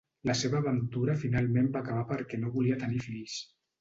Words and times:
La 0.27 0.35
seva 0.37 0.57
aventura 0.63 1.17
finalment 1.25 1.69
va 1.77 1.81
acabar 1.85 2.07
perquè 2.13 2.41
no 2.43 2.51
volia 2.57 2.81
tenir 2.85 3.07
fills. 3.11 3.37